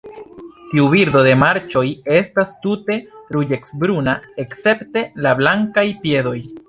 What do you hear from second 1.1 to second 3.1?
de marĉoj estas tute